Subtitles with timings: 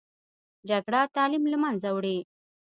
[0.69, 2.17] جګړه تعلیم له منځه وړي